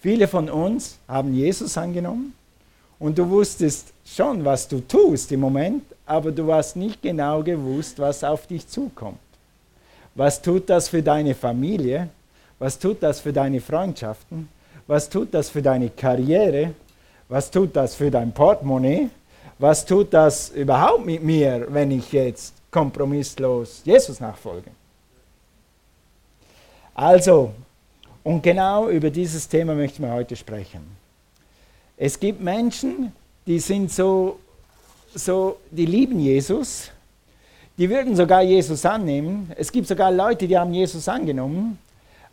[0.00, 2.32] Viele von uns haben Jesus angenommen
[2.98, 7.98] und du wusstest schon, was du tust im Moment, aber du hast nicht genau gewusst,
[7.98, 9.18] was auf dich zukommt.
[10.14, 12.08] Was tut das für deine Familie?
[12.58, 14.48] Was tut das für deine Freundschaften?
[14.86, 16.74] Was tut das für deine Karriere?
[17.28, 19.10] Was tut das für dein Portemonnaie?
[19.58, 24.70] Was tut das überhaupt mit mir, wenn ich jetzt kompromisslos Jesus nachfolge?
[26.94, 27.52] Also,
[28.22, 30.82] und genau über dieses Thema möchten wir heute sprechen.
[31.96, 33.12] Es gibt Menschen,
[33.46, 34.38] die sind so,
[35.14, 36.90] so, die lieben Jesus,
[37.76, 39.50] die würden sogar Jesus annehmen.
[39.56, 41.78] Es gibt sogar Leute, die haben Jesus angenommen,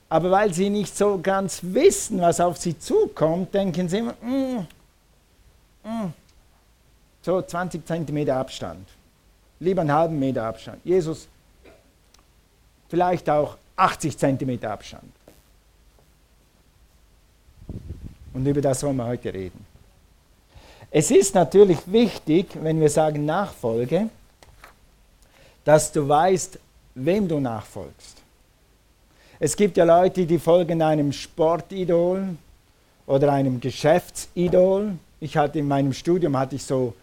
[0.09, 4.67] aber weil sie nicht so ganz wissen, was auf sie zukommt, denken sie immer, mm,
[5.83, 6.13] mm,
[7.22, 8.88] so 20 Zentimeter Abstand,
[9.59, 10.80] lieber einen halben Meter Abstand.
[10.85, 11.27] Jesus,
[12.89, 15.16] vielleicht auch 80 Zentimeter Abstand.
[18.37, 19.65] Und über das wollen wir heute reden.
[20.91, 24.11] Es ist natürlich wichtig, wenn wir sagen Nachfolge,
[25.66, 26.59] dass du weißt,
[26.94, 28.17] wem du nachfolgst.
[29.39, 32.27] Es gibt ja Leute, die folgen einem Sportidol
[33.07, 34.91] oder einem Geschäftsidol.
[35.19, 36.94] Ich hatte in meinem Studium hatte ich so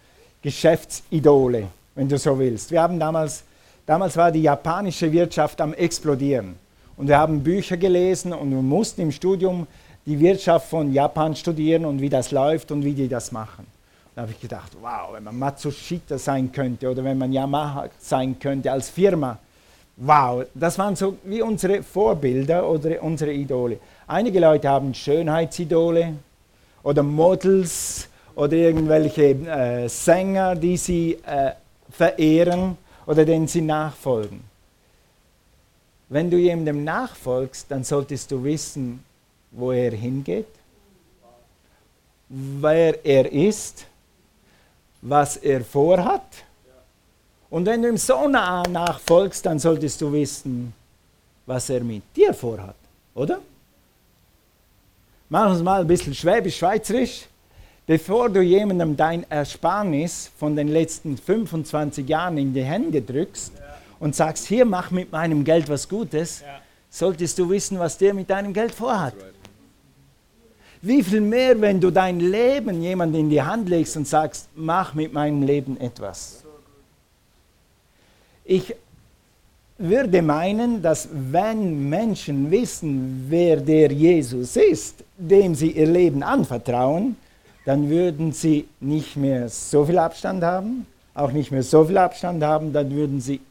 [0.41, 2.71] Geschäftsidole, wenn du so willst.
[2.71, 3.43] Wir haben damals,
[3.85, 6.55] damals war die japanische Wirtschaft am explodieren.
[6.95, 9.67] Und wir haben Bücher gelesen und wir mussten im Studium
[10.05, 13.65] die Wirtschaft von Japan studieren und wie das läuft und wie die das machen.
[14.15, 18.39] Da habe ich gedacht, wow, wenn man Matsushita sein könnte oder wenn man Yamaha sein
[18.39, 19.37] könnte als Firma,
[19.97, 23.79] wow, das waren so wie unsere Vorbilder oder unsere Idole.
[24.07, 26.13] Einige Leute haben Schönheitsidole
[26.83, 31.51] oder Models oder irgendwelche äh, Sänger, die sie äh,
[31.89, 34.41] verehren oder denen sie nachfolgen.
[36.07, 39.03] Wenn du jemandem nachfolgst, dann solltest du wissen,
[39.55, 40.47] wo er hingeht,
[42.29, 43.85] wer er ist,
[45.01, 46.25] was er vorhat.
[47.49, 50.73] Und wenn du ihm so nah nachfolgst, dann solltest du wissen,
[51.45, 52.75] was er mit dir vorhat,
[53.13, 53.39] oder?
[55.29, 57.27] Machen wir es mal ein bisschen schwäbisch-schweizerisch.
[57.87, 63.51] Bevor du jemandem dein Ersparnis von den letzten 25 Jahren in die Hände drückst,
[63.99, 66.59] und sagst, hier mach mit meinem Geld was Gutes, ja.
[66.89, 69.13] solltest du wissen, was der mit deinem Geld vorhat.
[70.85, 74.93] Wie viel mehr, wenn du dein Leben jemand in die Hand legst und sagst, mach
[74.93, 76.43] mit meinem Leben etwas.
[78.43, 78.75] Ich
[79.79, 87.15] würde meinen, dass wenn Menschen wissen, wer der Jesus ist, dem sie ihr Leben anvertrauen,
[87.65, 90.85] dann würden sie nicht mehr so viel Abstand haben,
[91.15, 93.41] auch nicht mehr so viel Abstand haben, dann würden sie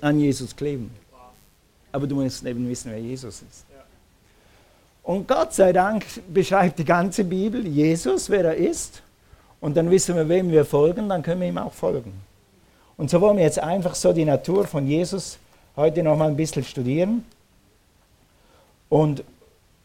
[0.00, 0.90] an Jesus kleben.
[1.92, 3.67] Aber du musst eben wissen, wer Jesus ist.
[5.08, 9.00] Und Gott sei Dank beschreibt die ganze Bibel Jesus, wer er ist.
[9.58, 12.12] Und dann wissen wir, wem wir folgen, dann können wir ihm auch folgen.
[12.98, 15.38] Und so wollen wir jetzt einfach so die Natur von Jesus
[15.76, 17.24] heute noch mal ein bisschen studieren
[18.90, 19.24] und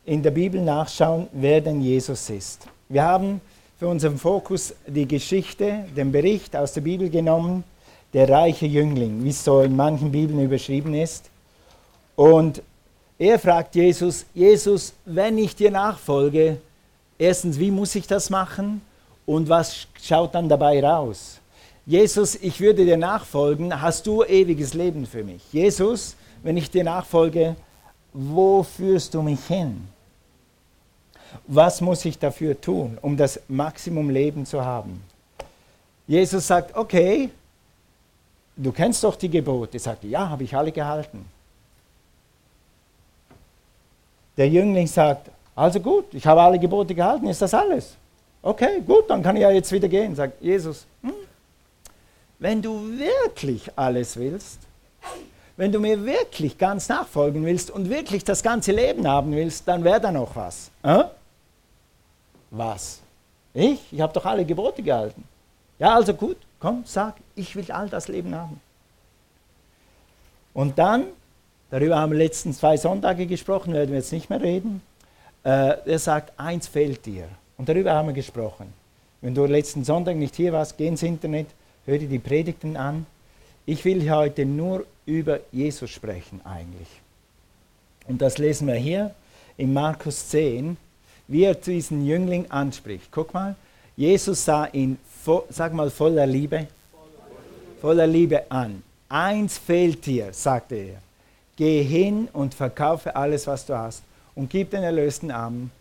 [0.03, 2.67] in der Bibel nachschauen, wer denn Jesus ist.
[2.89, 3.39] Wir haben
[3.79, 7.63] für unseren Fokus die Geschichte, den Bericht aus der Bibel genommen
[8.11, 11.29] der reiche Jüngling, wie es so in manchen Bibeln überschrieben ist.
[12.17, 12.61] Und
[13.23, 16.57] er fragt Jesus, Jesus, wenn ich dir nachfolge,
[17.17, 18.81] erstens, wie muss ich das machen
[19.25, 21.39] und was schaut dann dabei raus?
[21.85, 25.41] Jesus, ich würde dir nachfolgen, hast du ewiges Leben für mich?
[25.53, 27.55] Jesus, wenn ich dir nachfolge,
[28.11, 29.87] wo führst du mich hin?
[31.47, 35.01] Was muss ich dafür tun, um das Maximum Leben zu haben?
[36.07, 37.29] Jesus sagt, okay,
[38.57, 39.79] du kennst doch die Gebote.
[39.79, 41.25] Sagte, ja, habe ich alle gehalten.
[44.37, 47.95] Der Jüngling sagt, also gut, ich habe alle Gebote gehalten, ist das alles?
[48.41, 50.15] Okay, gut, dann kann ich ja jetzt wieder gehen.
[50.15, 51.13] Sagt Jesus, hm,
[52.39, 54.59] wenn du wirklich alles willst,
[55.55, 59.83] wenn du mir wirklich ganz nachfolgen willst und wirklich das ganze Leben haben willst, dann
[59.83, 60.71] wäre da noch was.
[60.81, 61.03] Äh?
[62.49, 62.99] Was?
[63.53, 63.79] Ich?
[63.91, 65.23] Ich habe doch alle Gebote gehalten.
[65.77, 68.59] Ja, also gut, komm, sag, ich will all das Leben haben.
[70.53, 71.05] Und dann,
[71.73, 74.81] darüber haben wir letzten zwei Sonntage gesprochen, werden wir jetzt nicht mehr reden,
[75.43, 77.27] äh, er sagt, eins fehlt dir.
[77.57, 78.73] Und darüber haben wir gesprochen.
[79.21, 81.47] Wenn du letzten Sonntag nicht hier warst, geh ins Internet,
[81.85, 83.05] hör dir die Predigten an.
[83.65, 86.87] Ich will heute nur über Jesus sprechen eigentlich.
[88.07, 89.11] Und das lesen wir hier
[89.57, 90.77] in Markus 10,
[91.27, 93.07] wie er diesen Jüngling anspricht.
[93.11, 93.55] Guck mal,
[93.95, 94.97] Jesus sah ihn,
[95.49, 96.67] sag mal, voller Liebe
[97.83, 98.81] voller Liebe an.
[99.09, 101.01] Eins fehlt dir, sagte er.
[101.63, 104.03] Geh hin und verkaufe alles, was du hast
[104.35, 105.71] und gib den erlösten Armen.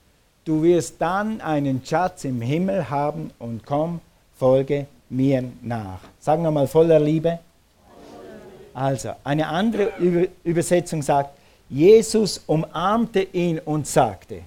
[0.45, 3.99] du wirst dann einen Schatz im Himmel haben und komm,
[4.39, 5.99] folge mir nach.
[6.21, 7.41] Sagen wir mal voller Liebe.
[8.73, 9.91] Also, eine andere
[10.45, 11.31] Übersetzung sagt,
[11.69, 14.43] Jesus umarmte ihn und sagte.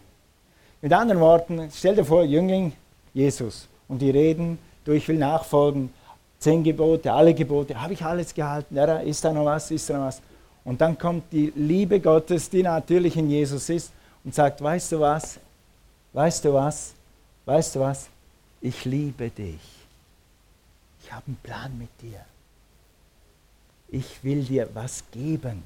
[0.81, 2.71] Mit anderen Worten, stell dir vor, Jüngling,
[3.13, 5.89] Jesus, und die reden, du, ich will nachfolgen,
[6.39, 10.05] zehn Gebote, alle Gebote, habe ich alles gehalten, ist da noch was, ist da noch
[10.05, 10.21] was?
[10.65, 13.91] Und dann kommt die Liebe Gottes, die natürlich in Jesus ist,
[14.23, 15.39] und sagt, weißt du was,
[16.11, 16.93] weißt du was,
[17.45, 18.09] weißt du was,
[18.59, 19.61] ich liebe dich.
[21.03, 22.25] Ich habe einen Plan mit dir.
[23.89, 25.61] Ich will dir was geben.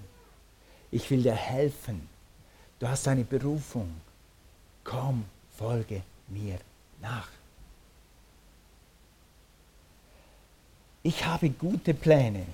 [0.92, 2.10] Ich will dir helfen.
[2.78, 3.90] Du hast eine Berufung.
[4.84, 5.24] Komm,
[5.58, 6.60] folge mir
[7.02, 7.30] nach.
[11.04, 12.46] Ich habe gute Pläne.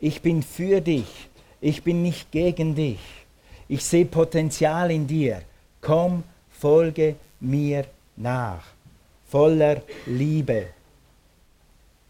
[0.00, 1.28] Ich bin für dich.
[1.60, 3.00] Ich bin nicht gegen dich.
[3.68, 5.42] Ich sehe Potenzial in dir.
[5.80, 7.84] Komm, folge mir
[8.16, 8.64] nach.
[9.28, 10.68] Voller Liebe.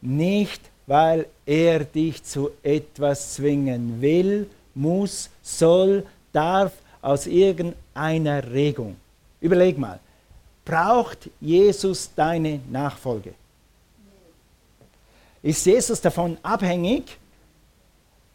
[0.00, 6.72] Nicht, weil er dich zu etwas zwingen will, muss, soll, darf,
[7.02, 8.96] aus irgendeiner Regung.
[9.40, 9.98] Überleg mal,
[10.64, 13.34] braucht Jesus deine Nachfolge?
[15.42, 17.18] Ist Jesus davon abhängig,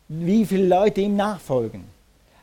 [0.07, 1.85] wie viele Leute ihm nachfolgen?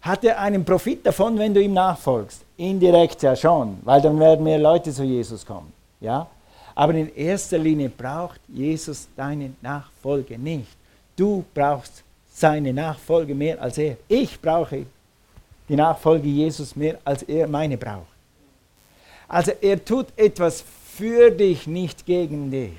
[0.03, 2.43] Hat er einen Profit davon, wenn du ihm nachfolgst?
[2.57, 5.73] Indirekt ja schon, weil dann werden mehr Leute zu Jesus kommen.
[6.01, 6.27] Ja?
[6.75, 10.75] Aber in erster Linie braucht Jesus deine Nachfolge nicht.
[11.17, 12.03] Du brauchst
[12.33, 13.97] seine Nachfolge mehr als er.
[14.09, 14.87] Ich brauche
[15.69, 18.07] die Nachfolge Jesus mehr als er meine braucht.
[19.29, 20.65] Also er tut etwas
[20.97, 22.73] für dich, nicht gegen dich.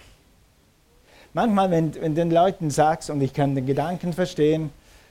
[1.33, 4.69] Manchmal, wenn, wenn den Leuten sagst, und ich kann den Gedanken verstehen,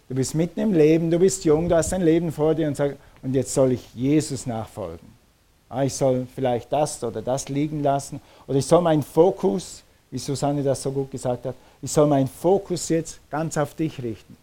[0.08, 2.76] du bist mitten im Leben, du bist jung, du hast ein Leben vor dir und
[2.76, 5.08] sagst, und jetzt soll ich Jesus nachfolgen.
[5.68, 8.20] Ah, ich soll vielleicht das oder das liegen lassen.
[8.46, 12.28] Oder ich soll meinen Fokus, wie Susanne das so gut gesagt hat, ich soll meinen
[12.28, 14.36] Fokus jetzt ganz auf dich richten.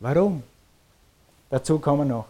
[0.00, 0.42] Warum?
[1.48, 2.26] Dazu kommen wir noch.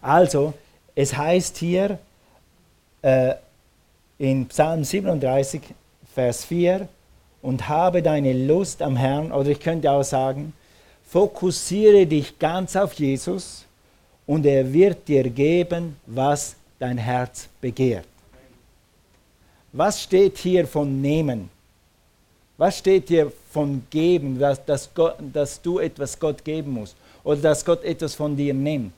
[0.00, 0.54] Also,
[0.94, 1.98] es heißt hier
[3.02, 3.34] äh,
[4.18, 5.62] in Psalm 37,
[6.14, 6.88] Vers 4,
[7.42, 10.52] und habe deine Lust am Herrn, oder ich könnte auch sagen,
[11.08, 13.64] fokussiere dich ganz auf Jesus
[14.26, 18.06] und er wird dir geben, was dein Herz begehrt.
[19.72, 21.50] Was steht hier von nehmen?
[22.58, 27.40] Was steht hier von geben, dass, dass, Gott, dass du etwas Gott geben musst oder
[27.40, 28.94] dass Gott etwas von dir nimmt?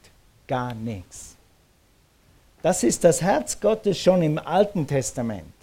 [0.46, 1.34] Gar nichts.
[2.62, 5.57] Das ist das Herz Gottes schon im Alten Testament.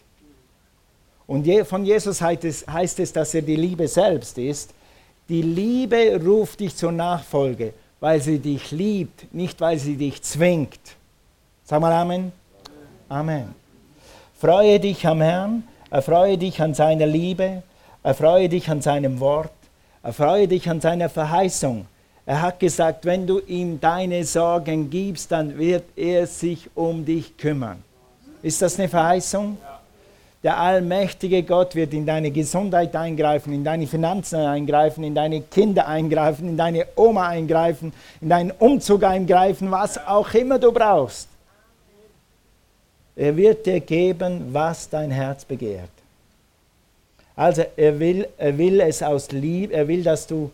[1.27, 4.71] Und von Jesus heißt es, dass er die Liebe selbst ist.
[5.27, 10.79] Die Liebe ruft dich zur Nachfolge, weil sie dich liebt, nicht weil sie dich zwingt.
[11.63, 12.31] Sag mal Amen.
[13.09, 13.55] Amen.
[14.39, 17.63] Freue dich am Herrn, erfreue dich an seiner Liebe,
[18.03, 19.51] erfreue dich an seinem Wort,
[20.03, 21.87] erfreue dich an seiner Verheißung.
[22.27, 27.35] Er hat gesagt, wenn du ihm deine Sorgen gibst, dann wird er sich um dich
[27.37, 27.83] kümmern.
[28.43, 29.57] Ist das eine Verheißung?
[29.61, 29.74] Ja.
[30.45, 35.87] Der allmächtige Gott wird in deine Gesundheit eingreifen, in deine Finanzen eingreifen, in deine Kinder
[35.87, 41.29] eingreifen, in deine Oma eingreifen, in deinen Umzug eingreifen, was auch immer du brauchst.
[43.15, 45.89] Er wird dir geben, was dein Herz begehrt.
[47.35, 50.51] Also er will, er will es aus Liebe, er will, dass du,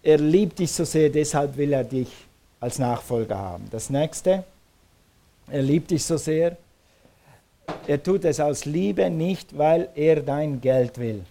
[0.00, 2.12] er liebt dich so sehr, deshalb will er dich
[2.60, 3.66] als Nachfolger haben.
[3.72, 4.44] Das nächste,
[5.50, 6.56] er liebt dich so sehr,
[7.86, 11.24] er tut es aus Liebe, nicht weil er dein Geld will.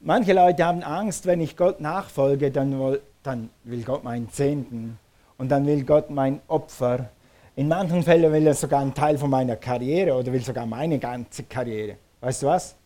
[0.00, 4.98] Manche Leute haben Angst, wenn ich Gott nachfolge, dann will, dann will Gott meinen Zehnten
[5.36, 7.10] und dann will Gott mein Opfer.
[7.56, 10.98] In manchen Fällen will er sogar einen Teil von meiner Karriere oder will sogar meine
[11.00, 11.96] ganze Karriere.
[12.20, 12.76] Weißt du was?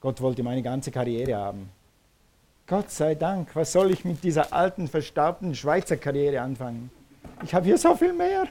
[0.00, 1.68] Gott wollte meine ganze Karriere haben.
[2.66, 6.90] Gott sei Dank, was soll ich mit dieser alten, verstaubten Schweizer Karriere anfangen?
[7.42, 8.46] Ich habe hier so viel mehr.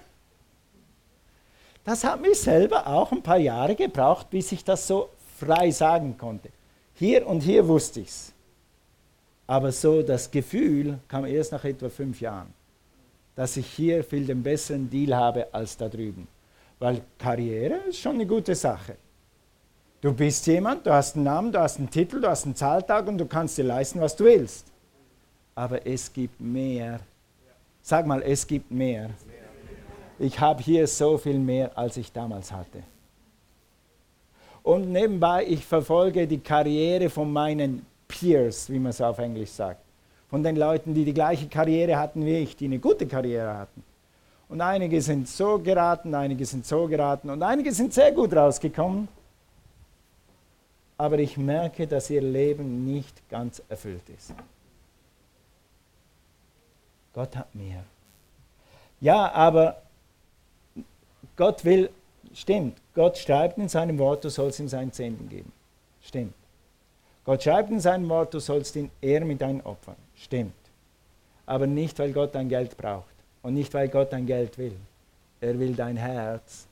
[1.90, 6.16] Das hat mich selber auch ein paar Jahre gebraucht, bis ich das so frei sagen
[6.20, 6.50] konnte.
[6.94, 8.32] Hier und hier wusste ich es.
[9.48, 12.54] Aber so das Gefühl kam erst nach etwa fünf Jahren,
[13.36, 16.28] dass ich hier viel den besseren Deal habe als da drüben.
[16.78, 18.96] Weil Karriere ist schon eine gute Sache.
[20.00, 23.08] Du bist jemand, du hast einen Namen, du hast einen Titel, du hast einen Zahltag
[23.08, 24.68] und du kannst dir leisten, was du willst.
[25.56, 27.00] Aber es gibt mehr.
[27.82, 29.10] Sag mal, es gibt mehr
[30.20, 32.84] ich habe hier so viel mehr, als ich damals hatte.
[34.62, 39.82] Und nebenbei, ich verfolge die Karriere von meinen Peers, wie man es auf Englisch sagt.
[40.30, 43.84] Von den Leuten, die die gleiche Karriere hatten wie ich, die eine gute Karriere hatten.
[44.50, 49.08] Und einige sind so geraten, einige sind so geraten und einige sind sehr gut rausgekommen.
[50.98, 54.34] Aber ich merke, dass ihr Leben nicht ganz erfüllt ist.
[57.14, 57.84] Gott hat mehr.
[59.00, 59.82] Ja, aber
[61.36, 61.90] Gott will,
[62.34, 65.52] stimmt, Gott schreibt in seinem Wort, du sollst ihm seinen Zehnten geben.
[66.02, 66.34] Stimmt.
[67.26, 69.96] Gott schreibt in seinem Wort, du sollst ihn ehren mit deinen Opfern.
[70.16, 70.54] Stimmt.
[71.46, 74.76] Aber nicht, weil Gott dein Geld braucht und nicht, weil Gott dein Geld will.
[75.42, 76.68] Er will dein Herz.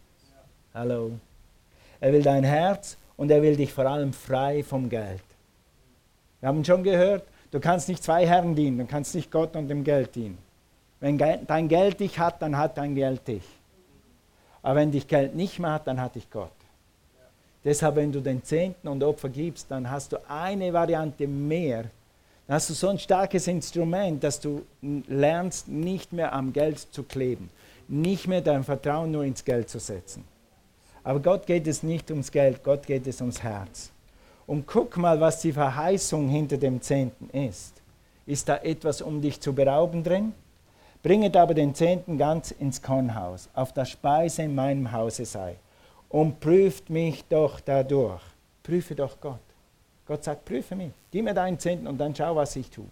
[0.73, 1.11] Hallo.
[1.99, 5.23] Er will dein Herz und er will dich vor allem frei vom Geld.
[6.39, 9.67] Wir haben schon gehört, du kannst nicht zwei Herren dienen, du kannst nicht Gott und
[9.67, 10.37] dem Geld dienen.
[10.99, 13.43] Wenn dein Geld dich hat, dann hat dein Geld dich.
[14.67, 16.51] Aber wenn dich Geld nicht mehr hat, dann hat dich Gott.
[17.63, 21.83] Deshalb, wenn du den Zehnten und Opfer gibst, dann hast du eine Variante mehr.
[22.45, 27.03] Dann hast du so ein starkes Instrument, dass du lernst, nicht mehr am Geld zu
[27.03, 27.49] kleben.
[27.87, 30.25] Nicht mehr dein Vertrauen nur ins Geld zu setzen.
[31.01, 33.91] Aber Gott geht es nicht ums Geld, Gott geht es ums Herz.
[34.47, 37.81] Und guck mal, was die Verheißung hinter dem Zehnten ist.
[38.25, 40.33] Ist da etwas, um dich zu berauben drin?
[41.07, 45.55] Bringet aber den Zehnten ganz ins Kornhaus, auf das Speise in meinem Hause sei.
[46.09, 48.21] Und prüft mich doch dadurch.
[48.61, 49.39] Prüfe doch Gott.
[50.05, 50.91] Gott sagt, prüfe mich.
[51.09, 52.89] Gib mir deinen Zehnten und dann schau, was ich tue.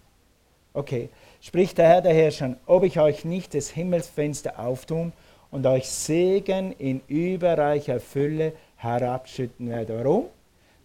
[0.72, 1.10] Okay,
[1.42, 5.12] spricht der Herr der Herrscher, ob ich euch nicht das Himmelsfenster auftun
[5.50, 9.98] und euch Segen in überreicher Fülle herabschütten werde.
[9.98, 10.24] Warum?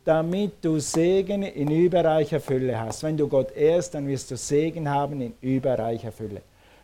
[0.04, 3.04] Damit du Segen in überreicher Fülle hast.
[3.04, 6.42] Wenn du Gott ehrst, dann wirst du Segen haben in überreicher Fülle.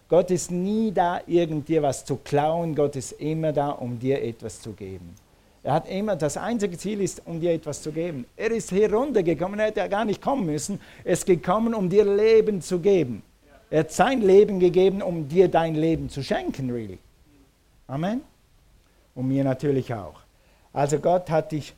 [0.10, 2.74] Gott ist nie da, irgend was zu klauen.
[2.76, 5.16] Gott ist immer da, um dir etwas zu geben.
[5.64, 8.26] Er hat immer, das einzige Ziel ist, um dir etwas zu geben.
[8.38, 10.80] Er ist hier runtergekommen, er hätte ja gar nicht kommen müssen.
[11.04, 13.22] Er ist gekommen, um dir Leben zu geben.
[13.70, 17.00] Er hat sein Leben gegeben, um dir dein Leben zu schenken, really.
[17.86, 18.22] Amen.
[19.14, 20.22] Und mir natürlich auch.
[20.72, 21.74] Also Gott hat dich,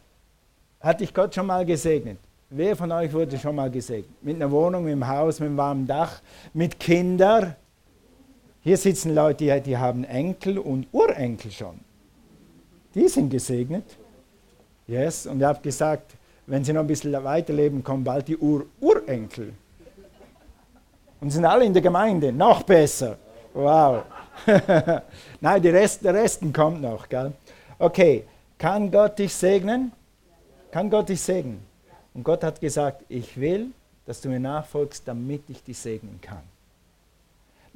[0.82, 2.20] hat dich Gott schon mal gesegnet.
[2.52, 4.12] Wer von euch wurde schon mal gesegnet?
[4.22, 6.22] Mit einer Wohnung, mit einem Haus, mit einem warmen Dach,
[6.54, 7.56] mit Kindern?
[8.62, 11.80] Hier sitzen Leute, die, haben Enkel und Urenkel schon.
[12.94, 13.86] Die sind gesegnet.
[14.88, 18.66] Yes, und ich habe gesagt, wenn sie noch ein bisschen weiterleben, kommen bald die Ur
[18.82, 19.54] Urenkel.
[21.22, 23.18] Und sind alle in der Gemeinde, noch besser.
[23.54, 24.04] Wow.
[25.42, 27.08] Nein, die Rest, der Resten kommt noch.
[27.08, 27.32] Gell?
[27.78, 28.24] Okay,
[28.58, 29.92] kann Gott dich segnen?
[30.72, 31.60] Kann Gott dich segnen?
[32.14, 33.68] Und Gott hat gesagt, ich will,
[34.06, 36.42] dass du mir nachfolgst, damit ich dich segnen kann.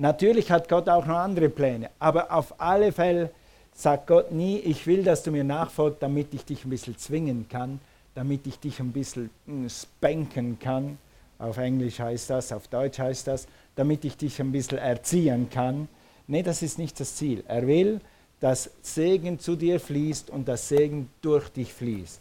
[0.04, 3.30] Natürlich hat Gott auch noch andere Pläne, aber auf alle Fälle
[3.74, 7.48] sagt Gott nie, ich will, dass du mir nachfolgst, damit ich dich ein bisschen zwingen
[7.48, 7.80] kann,
[8.14, 10.98] damit ich dich ein bisschen hm, spanken kann.
[11.40, 15.88] Auf Englisch heißt das, auf Deutsch heißt das, damit ich dich ein bisschen erziehen kann.
[16.28, 17.42] Nein, das ist nicht das Ziel.
[17.48, 18.02] Er will,
[18.42, 22.20] dass Segen zu dir fließt und dass Segen durch dich fließt.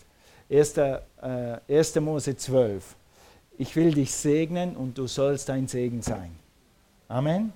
[0.49, 0.77] 1.
[0.77, 1.01] Äh,
[1.69, 1.97] 1.
[1.97, 2.95] Mose 12.
[3.59, 6.31] Ich will dich segnen und du sollst ein Segen sein.
[7.09, 7.53] Amen.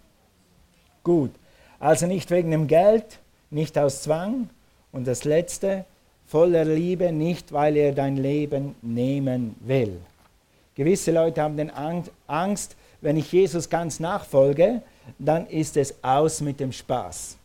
[1.06, 1.30] Gut.
[1.78, 3.20] Also nicht wegen dem Geld,
[3.50, 4.50] nicht aus Zwang.
[4.90, 5.84] Und das Letzte,
[6.26, 10.00] voller Liebe, nicht weil er dein Leben nehmen will.
[10.75, 11.70] Gewisse Leute haben den
[12.26, 14.82] Angst, wenn ich Jesus ganz nachfolge,
[15.20, 17.36] dann ist es aus mit dem Spaß.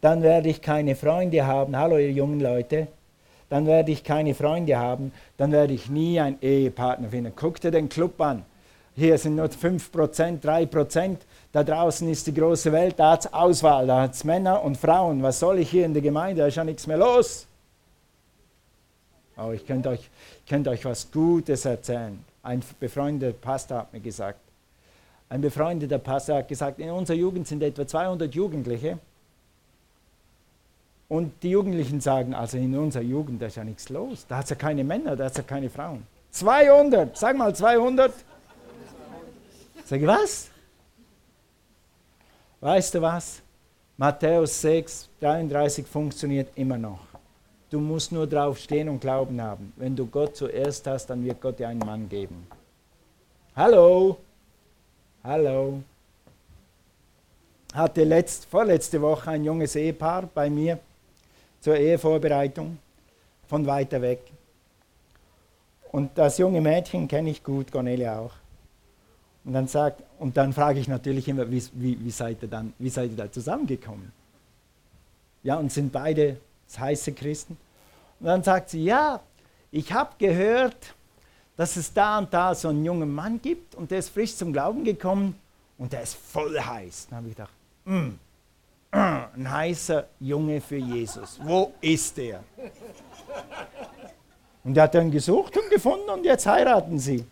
[0.00, 1.76] Dann werde ich keine Freunde haben.
[1.76, 2.86] Hallo ihr jungen Leute.
[3.48, 5.10] Dann werde ich keine Freunde haben.
[5.36, 7.32] Dann werde ich nie einen Ehepartner finden.
[7.34, 8.44] Guck dir den Club an.
[8.96, 11.16] Hier sind nur 5%, 3%.
[11.52, 14.76] Da draußen ist die große Welt, da hat es Auswahl, da hat es Männer und
[14.76, 15.22] Frauen.
[15.22, 16.40] Was soll ich hier in der Gemeinde?
[16.40, 17.46] Da ist ja nichts mehr los.
[19.36, 20.08] Oh, ich könnte euch,
[20.48, 22.18] könnt euch was Gutes erzählen.
[22.42, 24.40] Ein befreundeter Pastor hat mir gesagt,
[25.28, 28.98] ein befreundeter Pastor hat gesagt, in unserer Jugend sind etwa 200 Jugendliche.
[31.08, 34.24] Und die Jugendlichen sagen, also in unserer Jugend, da ist ja nichts los.
[34.26, 36.06] Da hat es ja keine Männer, da hat es ja keine Frauen.
[36.30, 38.12] 200, sag mal 200.
[39.88, 40.50] Sag ich, was?
[42.60, 43.40] Weißt du was?
[43.96, 46.98] Matthäus 6, 33 funktioniert immer noch.
[47.70, 49.72] Du musst nur drauf stehen und Glauben haben.
[49.76, 52.48] Wenn du Gott zuerst hast, dann wird Gott dir einen Mann geben.
[53.54, 54.18] Hallo?
[55.22, 55.80] Hallo?
[57.72, 60.80] Hatte letzt, vorletzte Woche ein junges Ehepaar bei mir
[61.60, 62.78] zur Ehevorbereitung
[63.46, 64.20] von weiter weg.
[65.92, 68.32] Und das junge Mädchen kenne ich gut, Cornelia auch.
[69.46, 72.72] Und dann, sagt, und dann frage ich natürlich immer, wie, wie, wie, seid ihr dann,
[72.80, 74.10] wie seid ihr da zusammengekommen?
[75.44, 76.38] Ja, und sind beide
[76.76, 77.56] heiße Christen.
[78.18, 79.20] Und dann sagt sie, ja,
[79.70, 80.94] ich habe gehört,
[81.56, 84.52] dass es da und da so einen jungen Mann gibt und der ist frisch zum
[84.52, 85.38] Glauben gekommen
[85.78, 87.06] und der ist voll heiß.
[87.08, 87.52] Dann habe ich gedacht,
[87.84, 88.08] mm,
[88.90, 91.38] ein heißer Junge für Jesus.
[91.40, 92.42] Wo ist er?
[94.64, 97.24] Und er hat dann gesucht und gefunden und jetzt heiraten sie.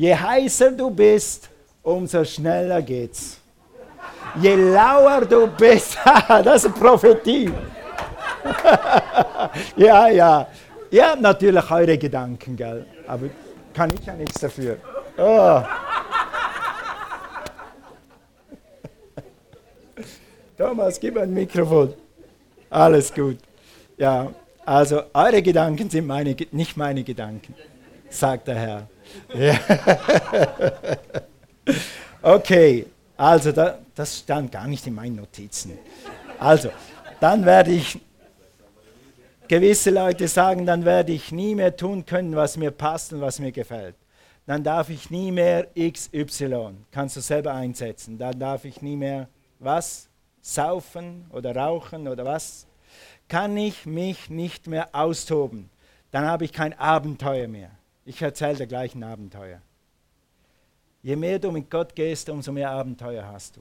[0.00, 1.50] Je heißer du bist,
[1.82, 3.36] umso schneller geht's.
[4.40, 5.98] Je lauer du bist,
[6.44, 7.52] das ist Prophetie.
[9.76, 10.46] ja, ja.
[10.90, 12.86] Ihr habt natürlich eure Gedanken, gell?
[13.06, 13.28] aber
[13.74, 14.78] kann ich ja nichts dafür.
[15.18, 15.62] Oh.
[20.56, 21.92] Thomas, gib ein Mikrofon.
[22.70, 23.36] Alles gut.
[23.98, 24.28] Ja,
[24.64, 27.54] also eure Gedanken sind meine, nicht meine Gedanken,
[28.08, 28.88] sagt der Herr.
[29.34, 29.58] Ja.
[32.22, 32.86] okay,
[33.16, 35.78] also da, das stand gar nicht in meinen Notizen.
[36.38, 36.70] Also,
[37.20, 37.98] dann werde ich,
[39.48, 43.38] gewisse Leute sagen, dann werde ich nie mehr tun können, was mir passt und was
[43.38, 43.96] mir gefällt.
[44.46, 48.18] Dann darf ich nie mehr XY, kannst du selber einsetzen.
[48.18, 50.10] Dann darf ich nie mehr was?
[50.40, 52.66] saufen oder rauchen oder was,
[53.28, 55.70] kann ich mich nicht mehr austoben.
[56.10, 57.70] Dann habe ich kein Abenteuer mehr.
[58.10, 59.62] Ich erzähle dir gleich ein Abenteuer.
[61.00, 63.60] Je mehr du mit Gott gehst, umso mehr Abenteuer hast du.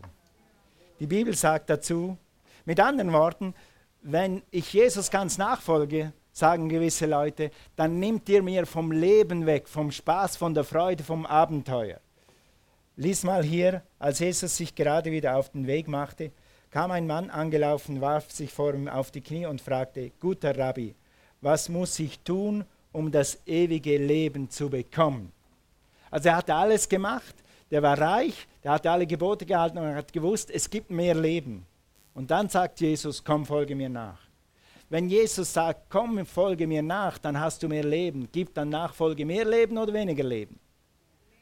[1.00, 2.18] Die Bibel sagt dazu,
[2.66, 3.54] mit anderen Worten,
[4.02, 9.68] wenn ich Jesus ganz nachfolge, sagen gewisse Leute, dann nimmt ihr mir vom Leben weg,
[9.68, 12.00] vom Spaß, von der Freude, vom Abenteuer.
[12.96, 16.32] Lies mal hier, als Jesus sich gerade wieder auf den Weg machte,
[16.72, 20.96] kam ein Mann angelaufen, warf sich vor ihm auf die Knie und fragte, guter Rabbi,
[21.40, 25.32] was muss ich tun, um das ewige Leben zu bekommen?
[26.12, 27.36] Also er hatte alles gemacht,
[27.72, 31.16] der war reich, der hatte alle Gebote gehalten und er hat gewusst, es gibt mehr
[31.16, 31.66] Leben.
[32.14, 34.20] Und dann sagt Jesus, komm, folge mir nach.
[34.90, 38.28] Wenn Jesus sagt, komm, folge mir nach, dann hast du mehr Leben.
[38.32, 40.60] Gibt dann Nachfolge mehr Leben oder weniger Leben?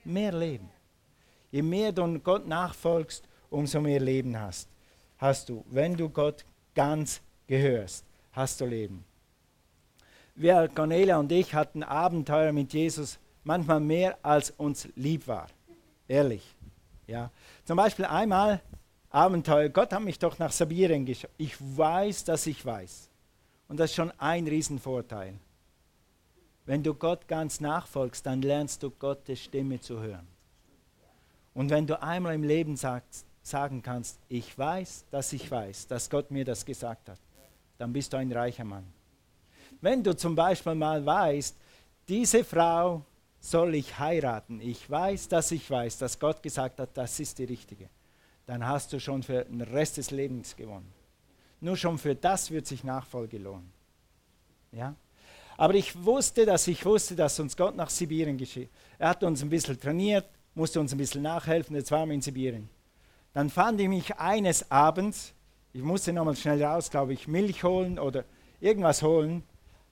[0.04, 0.70] Mehr Leben.
[1.50, 4.68] Je mehr du Gott nachfolgst, umso mehr Leben hast
[5.18, 5.64] hast du.
[5.70, 9.04] Wenn du Gott ganz gehörst, hast du Leben.
[10.40, 15.48] Wir, Cornelia und ich, hatten Abenteuer mit Jesus, manchmal mehr als uns lieb war.
[16.08, 16.56] Ehrlich.
[17.08, 17.32] Ja.
[17.66, 18.62] Zum Beispiel einmal
[19.10, 19.70] Abenteuer.
[19.70, 21.34] Gott hat mich doch nach Sibirien geschickt.
[21.38, 23.10] Ich weiß, dass ich weiß.
[23.68, 25.34] Und das ist schon ein Riesenvorteil.
[26.68, 30.28] Wenn du Gott ganz nachfolgst, dann lernst du Gottes Stimme zu hören.
[31.56, 36.12] Und wenn du einmal im Leben sagst, sagen kannst, ich weiß, dass ich weiß, dass
[36.12, 37.20] Gott mir das gesagt hat,
[37.80, 38.86] dann bist du ein reicher Mann.
[39.82, 41.56] Wenn du zum Beispiel mal weißt,
[42.08, 43.04] diese Frau
[43.40, 47.44] soll ich heiraten, ich weiß, dass ich weiß, dass Gott gesagt hat, das ist die
[47.44, 47.90] richtige,
[48.46, 50.92] dann hast du schon für den Rest des Lebens gewonnen.
[51.60, 53.72] Nur schon für das wird sich Nachfolge lohnen.
[54.72, 54.96] Ja?
[55.58, 58.70] Aber ich wusste, dass ich wusste, dass uns Gott nach Sibirien geschieht.
[59.00, 62.22] Er hat uns ein bisschen trainiert, musste uns ein bisschen nachhelfen, jetzt waren wir in
[62.22, 62.70] Sibirien.
[63.34, 65.34] Dann fand ich mich eines Abends,
[65.74, 68.24] ich musste nochmal schnell raus, glaube ich, Milch holen oder
[68.60, 69.44] irgendwas holen,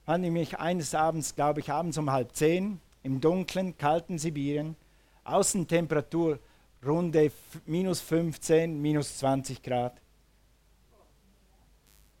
[0.06, 4.76] fand ich mich eines Abends, glaube ich, abends um halb zehn im dunklen, kalten Sibirien,
[5.24, 6.38] Außentemperatur
[6.84, 7.32] runde
[7.66, 10.00] minus 15, minus 20 Grad.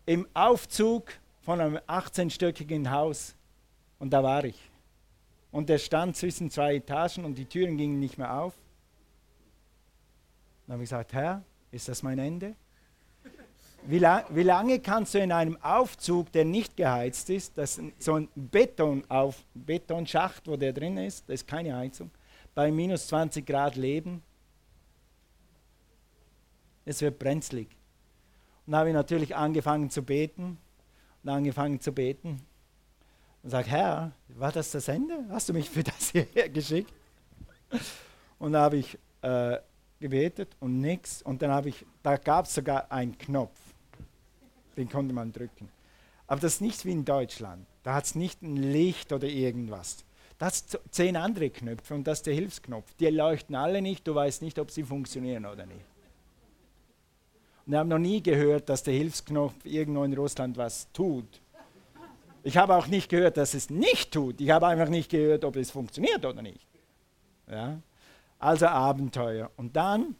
[0.04, 3.36] Im Aufzug von einem 18-stöckigen Haus
[4.00, 4.60] und da war ich.
[5.52, 8.54] Und der stand zwischen zwei Etagen und die Türen gingen nicht mehr auf.
[10.66, 12.56] Dann habe ich gesagt, Herr, ist das mein Ende?
[13.88, 18.14] Wie, lang, wie, lange kannst du in einem Aufzug, der nicht geheizt ist, das so
[18.14, 22.10] ein Beton auf, Betonschacht, wo der drin ist, das ist keine Heizung,
[22.54, 24.22] bei minus 20 Grad leben?
[26.84, 27.68] Es wird brenzlig.
[28.66, 30.58] Und dann habe ich natürlich angefangen zu beten
[31.22, 32.42] und angefangen zu beten
[33.42, 35.24] und sage, Herr, war das das Ende?
[35.30, 36.92] Hast du mich für das hierher geschickt?
[38.38, 39.58] Und da habe ich äh,
[40.00, 41.22] gebetet und nichts.
[41.22, 43.58] Und dann habe ich, da gab es sogar einen Knopf,
[44.76, 45.68] den konnte man drücken.
[46.26, 47.66] Aber das ist nicht wie in Deutschland.
[47.82, 50.04] Da hat es nicht ein Licht oder irgendwas.
[50.38, 52.92] Das sind zehn andere Knöpfe und das ist der Hilfsknopf.
[52.94, 55.84] Die leuchten alle nicht, du weißt nicht, ob sie funktionieren oder nicht.
[57.64, 61.40] Und wir haben noch nie gehört, dass der Hilfsknopf irgendwo in Russland was tut.
[62.42, 64.40] Ich habe auch nicht gehört, dass es nicht tut.
[64.40, 66.66] Ich habe einfach nicht gehört, ob es funktioniert oder nicht.
[67.50, 67.80] Ja?
[68.38, 69.50] Also Abenteuer.
[69.56, 70.14] Und dann,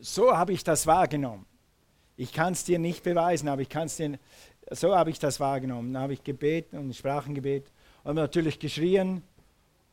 [0.00, 1.46] so habe ich das wahrgenommen.
[2.16, 4.18] Ich kann es dir nicht beweisen, aber ich kann es dir,
[4.70, 5.92] so habe ich das wahrgenommen.
[5.92, 7.64] Dann habe ich gebeten und Sprachengebet
[8.04, 9.22] und natürlich geschrien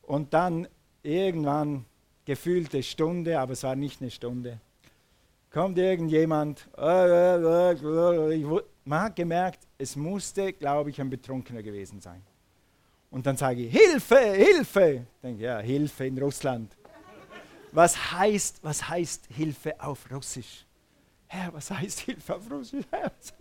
[0.04, 0.68] und dann
[1.04, 1.86] irgendwann
[2.26, 4.60] gefühlte Stunde, aber es war nicht eine Stunde.
[5.52, 7.82] Kommt irgendjemand, man
[9.02, 12.22] hat gemerkt, es musste, glaube ich, ein Betrunkener gewesen sein.
[13.10, 15.08] Und dann sage ich, Hilfe, Hilfe.
[15.16, 16.78] Ich denke, ja, Hilfe in Russland.
[17.72, 20.68] Was heißt, was heißt Hilfe auf Russisch?
[21.32, 22.86] Herr, was heißt Hilfe auf Russisch?
[22.90, 23.34] Herr, was.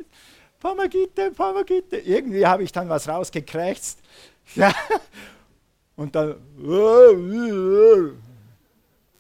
[2.05, 3.99] Irgendwie habe ich dann was rausgekrächzt.
[4.55, 4.73] Ja.
[5.95, 6.37] Und dann,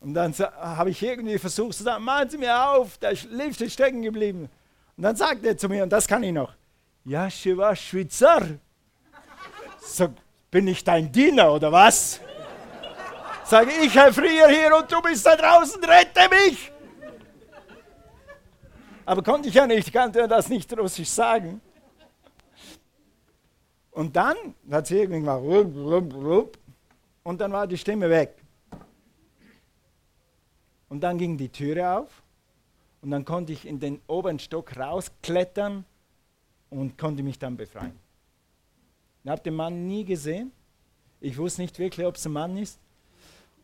[0.00, 3.74] und dann habe ich irgendwie versucht zu sagen, machen Sie mir auf, der Lift ist
[3.74, 4.48] stecken geblieben.
[4.96, 6.54] Und dann sagt er zu mir, und das kann ich noch,
[7.04, 8.58] ja, Shiva Schweizer.
[9.80, 10.14] So,
[10.50, 12.20] bin ich dein Diener oder was?
[13.44, 16.72] Sage ich, Herr Frier hier und du bist da draußen, rette mich!
[19.08, 21.62] Aber konnte ich ja nicht, ich konnte das nicht russisch sagen.
[23.90, 24.36] Und dann
[24.70, 26.58] hat sie irgendwie gemacht,
[27.22, 28.36] und dann war die Stimme weg.
[30.90, 32.22] Und dann ging die Türe auf
[33.00, 35.86] und dann konnte ich in den oberen Stock rausklettern
[36.68, 37.98] und konnte mich dann befreien.
[39.24, 40.52] Ich habe den Mann nie gesehen.
[41.22, 42.78] Ich wusste nicht wirklich, ob es ein Mann ist.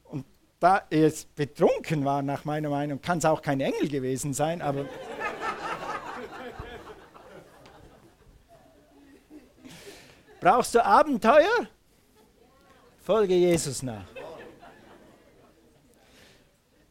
[0.04, 0.24] Und
[0.59, 4.87] da er betrunken war, nach meiner Meinung, kann es auch kein Engel gewesen sein, aber.
[10.44, 11.68] Brauchst du Abenteuer?
[13.00, 14.04] Folge Jesus nach.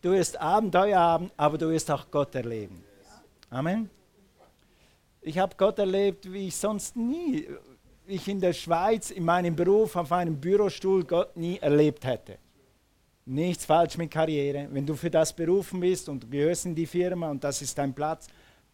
[0.01, 2.83] Du wirst Abenteuer haben, aber du wirst auch Gott erleben.
[3.51, 3.91] Amen.
[5.21, 7.47] Ich habe Gott erlebt, wie ich sonst nie,
[8.07, 12.39] ich in der Schweiz in meinem Beruf auf einem Bürostuhl Gott nie erlebt hätte.
[13.23, 14.67] Nichts falsch mit Karriere.
[14.71, 17.77] Wenn du für das berufen bist und du gehörst in die Firma und das ist
[17.77, 18.25] dein Platz,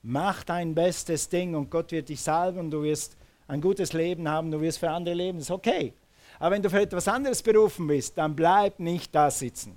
[0.03, 3.17] mach dein bestes Ding und Gott wird dich salben und du wirst
[3.49, 5.93] ein gutes Leben haben, du wirst für andere leben, ist okay.
[6.37, 9.75] Aber wenn du für etwas anderes berufen bist, dann bleib nicht da sitzen.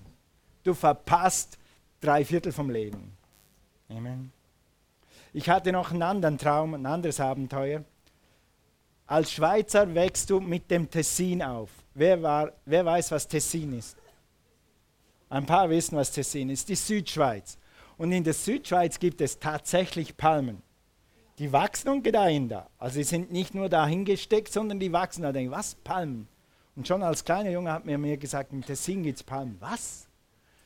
[0.62, 1.58] Du verpasst
[2.00, 3.16] drei Viertel vom Leben.
[3.88, 4.30] Amen.
[5.32, 7.82] Ich hatte noch einen anderen Traum, ein anderes Abenteuer.
[9.06, 11.70] Als Schweizer wächst du mit dem Tessin auf.
[11.94, 13.96] Wer, war, wer weiß, was Tessin ist?
[15.30, 16.68] Ein paar wissen, was Tessin ist.
[16.68, 17.56] Die Südschweiz.
[17.96, 20.62] Und in der Südschweiz gibt es tatsächlich Palmen.
[21.42, 22.68] Die wachsen und gedeihen da.
[22.78, 25.32] Also sie sind nicht nur dahingesteckt, sondern die wachsen da.
[25.32, 25.74] Denke, was?
[25.74, 26.28] Palmen?
[26.76, 29.56] Und schon als kleiner Junge hat mir, mir gesagt, im Tessin gibt es Palmen.
[29.58, 30.06] Was?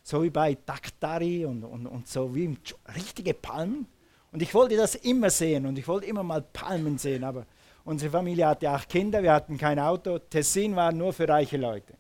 [0.03, 2.59] So wie bei Daktari und, und, und so wie
[2.95, 3.87] richtige Palmen.
[4.33, 7.47] Und ich wollte das immer sehen und ich wollte immer mal Palmen sehen, aber
[7.87, 10.19] unsere Familie hatte acht Kinder, wir hatten kein Auto.
[10.19, 11.95] Tessin war nur für reiche Leute.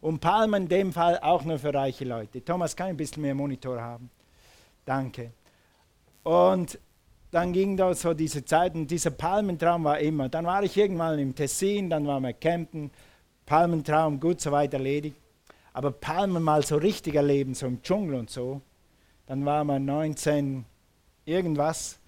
[0.00, 2.42] Und Palmen in dem Fall auch nur für reiche Leute.
[2.42, 4.08] Thomas, kann ein bisschen mehr Monitor haben?
[4.86, 5.32] Danke.
[6.22, 6.78] Und
[7.30, 10.28] dann ging da so diese Zeit und dieser Palmentraum war immer.
[10.28, 12.90] Dann war ich irgendwann im Tessin, dann waren wir campen,
[13.46, 15.16] Palmentraum gut soweit erledigt.
[15.72, 18.60] Aber Palmen mal so richtig erleben, so im Dschungel und so,
[19.26, 20.64] dann waren wir 19
[21.24, 22.00] irgendwas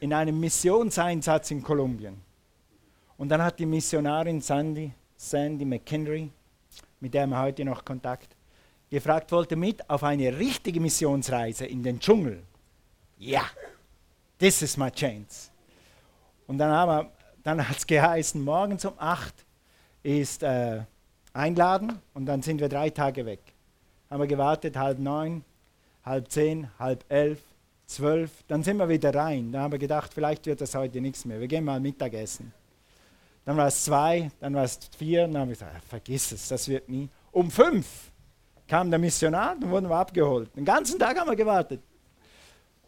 [0.00, 2.20] in einem Missionseinsatz in Kolumbien.
[3.16, 6.30] Und dann hat die Missionarin Sandy, Sandy McHenry,
[7.00, 8.36] mit der wir heute noch Kontakt,
[8.90, 12.42] gefragt, wollte mit auf eine richtige Missionsreise in den Dschungel.
[13.16, 13.42] Ja,
[14.38, 15.50] this is my chance.
[16.46, 17.08] Und dann,
[17.42, 19.34] dann hat es geheißen, morgens um 8
[20.02, 20.82] ist äh,
[21.32, 23.40] Einladen und dann sind wir drei Tage weg.
[24.10, 25.44] Haben wir gewartet, halb neun,
[26.04, 27.40] halb zehn, halb elf,
[27.86, 29.52] zwölf, dann sind wir wieder rein.
[29.52, 31.40] Da haben wir gedacht, vielleicht wird das heute nichts mehr.
[31.40, 32.52] Wir gehen mal Mittagessen.
[33.44, 36.68] Dann war es zwei, dann war es vier, dann haben wir gesagt, vergiss es, das
[36.68, 37.08] wird nie.
[37.32, 38.10] Um fünf
[38.66, 40.54] kam der Missionar, dann wurden wir abgeholt.
[40.54, 41.80] Den ganzen Tag haben wir gewartet.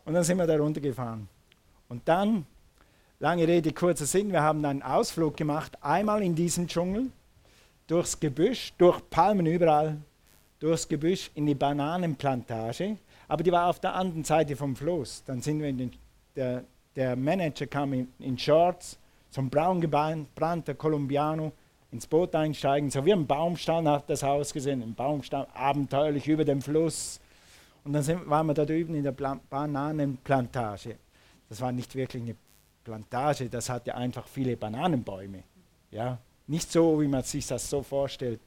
[0.05, 1.29] Und dann sind wir da runtergefahren.
[1.90, 2.46] Und dann,
[3.18, 7.11] lange Rede, kurzer Sinn, wir haben einen Ausflug gemacht, einmal in diesen Dschungel,
[7.87, 9.98] durchs Gebüsch, durch Palmen überall,
[10.61, 12.96] durchs Gebüsch in die Bananenplantage
[13.31, 15.22] aber die war auf der anderen Seite vom Fluss.
[15.24, 15.92] Dann sind wir in den,
[16.35, 16.64] der,
[16.96, 18.98] der Manager kam in, in Shorts,
[19.31, 21.53] zum braun gebrannter Colombiano,
[21.92, 26.44] ins Boot einsteigen, so wie ein Baumstamm hat das Haus gesehen, ein Baumstamm, abenteuerlich über
[26.44, 27.20] dem Fluss.
[27.85, 30.96] Und dann sind, waren wir da drüben in der Plan Bananenplantage.
[31.51, 32.37] Das war nicht wirklich eine
[32.85, 35.43] Plantage, das hatte einfach viele Bananenbäume.
[35.91, 36.19] Ja?
[36.47, 38.41] Nicht so, wie man sich das so vorstellt.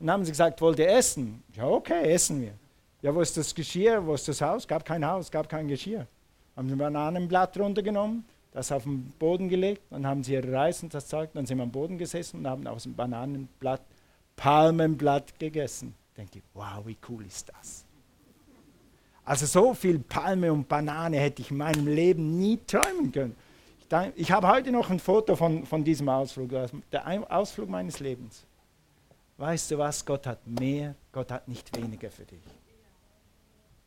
[0.00, 1.44] Und haben sie gesagt, wollt ihr essen?
[1.54, 2.54] Ja, okay, essen wir.
[3.02, 4.04] Ja, wo ist das Geschirr?
[4.04, 4.66] Wo ist das Haus?
[4.66, 6.06] Gab kein Haus, gab kein Geschirr.
[6.56, 10.82] Haben sie ein Bananenblatt runtergenommen, das auf den Boden gelegt, dann haben sie ihre Reis
[10.82, 13.82] und das Zeug, dann sind wir am Boden gesessen und haben aus dem Bananenblatt
[14.36, 15.94] Palmenblatt gegessen.
[16.16, 17.85] Denke ich, wow, wie cool ist das?
[19.26, 23.36] Also so viel Palme und Banane hätte ich in meinem Leben nie träumen können.
[24.14, 26.50] Ich, ich habe heute noch ein Foto von, von diesem Ausflug,
[26.92, 28.44] der Ausflug meines Lebens.
[29.36, 30.04] Weißt du was?
[30.04, 32.40] Gott hat mehr, Gott hat nicht weniger für dich.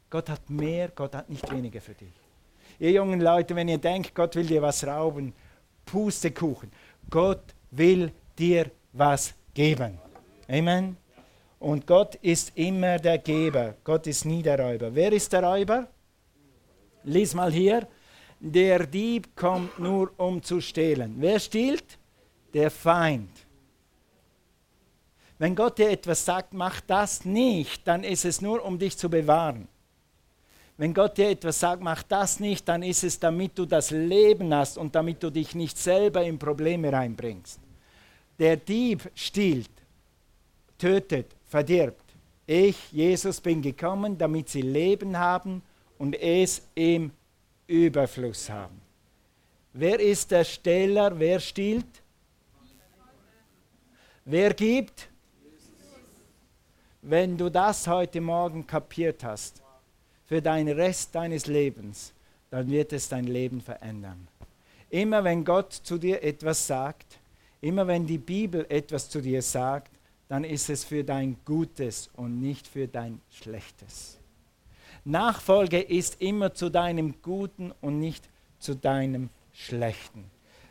[0.09, 2.11] Gott hat mehr, Gott hat nicht weniger für dich.
[2.77, 5.33] Ihr jungen Leute, wenn ihr denkt, Gott will dir was rauben,
[5.85, 6.71] Pustekuchen.
[7.09, 9.97] Gott will dir was geben.
[10.49, 10.98] Amen.
[11.59, 13.75] Und Gott ist immer der Geber.
[13.83, 14.93] Gott ist nie der Räuber.
[14.95, 15.87] Wer ist der Räuber?
[17.03, 17.87] Lies mal hier.
[18.39, 21.15] Der Dieb kommt nur, um zu stehlen.
[21.17, 21.97] Wer stiehlt?
[22.53, 23.29] Der Feind.
[25.37, 29.09] Wenn Gott dir etwas sagt, mach das nicht, dann ist es nur, um dich zu
[29.09, 29.67] bewahren.
[30.77, 34.53] Wenn Gott dir etwas sagt, mach das nicht, dann ist es, damit du das Leben
[34.53, 37.59] hast und damit du dich nicht selber in Probleme reinbringst.
[38.37, 39.69] Der Dieb stiehlt,
[40.77, 42.05] tötet, verdirbt.
[42.47, 45.61] Ich, Jesus, bin gekommen, damit sie Leben haben
[45.97, 47.11] und es im
[47.67, 48.79] Überfluss haben.
[49.73, 51.19] Wer ist der Steller?
[51.19, 51.85] Wer stiehlt?
[54.25, 55.09] Wer gibt?
[57.01, 59.61] Wenn du das heute Morgen kapiert hast,
[60.25, 62.13] für den Rest deines Lebens,
[62.49, 64.27] dann wird es dein Leben verändern.
[64.89, 67.19] Immer wenn Gott zu dir etwas sagt,
[67.61, 69.91] immer wenn die Bibel etwas zu dir sagt,
[70.29, 74.17] dann ist es für dein Gutes und nicht für dein Schlechtes.
[75.03, 80.25] Nachfolge ist immer zu deinem Guten und nicht zu deinem Schlechten.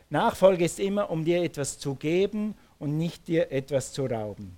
[0.09, 4.57] Nachfolge ist immer, um dir etwas zu geben und nicht dir etwas zu rauben.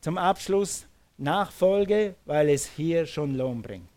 [0.00, 0.86] Zum Abschluss
[1.16, 3.88] Nachfolge, weil es hier schon Lohn bringt.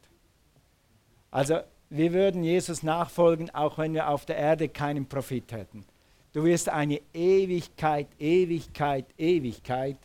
[1.31, 5.85] Also wir würden Jesus nachfolgen, auch wenn wir auf der Erde keinen Profit hätten.
[6.33, 9.97] Du wirst eine Ewigkeit, Ewigkeit, Ewigkeit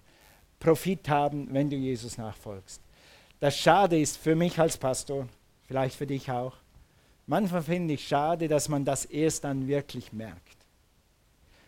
[0.58, 2.80] Profit haben, wenn du Jesus nachfolgst.
[3.38, 5.28] Das Schade ist für mich als Pastor,
[5.68, 6.54] vielleicht für dich auch,
[7.26, 10.56] manchmal finde ich schade, dass man das erst dann wirklich merkt.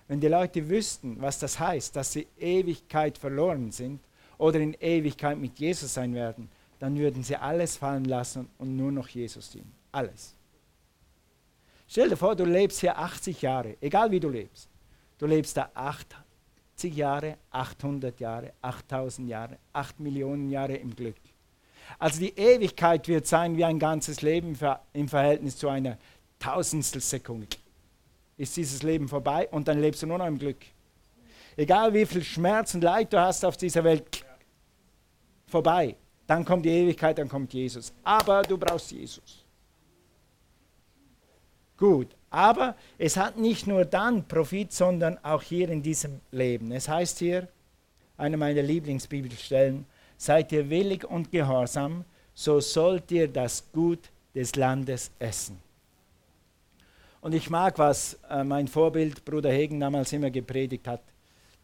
[0.09, 4.01] Wenn die Leute wüssten, was das heißt, dass sie Ewigkeit verloren sind
[4.39, 8.91] oder in Ewigkeit mit Jesus sein werden, dann würden sie alles fallen lassen und nur
[8.91, 9.73] noch Jesus dienen.
[9.93, 10.38] Alles.
[11.91, 14.69] Stell dir vor, du lebst hier 80 Jahre, egal wie du lebst.
[15.17, 21.17] Du lebst da 80 Jahre, 800 Jahre, 8000 Jahre, 8 Millionen Jahre im Glück.
[21.99, 24.57] Also die Ewigkeit wird sein wie ein ganzes Leben
[24.93, 25.97] im Verhältnis zu einer
[26.39, 27.49] Tausendstel Sekunde.
[28.37, 30.59] Ist dieses Leben vorbei und dann lebst du nur noch im Glück.
[31.57, 34.25] Egal wie viel Schmerz und Leid du hast auf dieser Welt,
[35.47, 35.97] vorbei.
[36.27, 37.93] Dann kommt die Ewigkeit, dann kommt Jesus.
[38.05, 39.48] Aber du brauchst Jesus.
[41.79, 46.73] Gut, aber es hat nicht nur dann Profit, sondern auch hier in diesem Leben.
[46.73, 47.49] Es heißt hier,
[48.17, 49.87] eine meiner Lieblingsbibelstellen,
[50.17, 55.59] seid ihr willig und gehorsam, so sollt ihr das Gut des Landes essen.
[57.21, 61.03] Und ich mag, was äh, mein Vorbild Bruder Hegen damals immer gepredigt hat.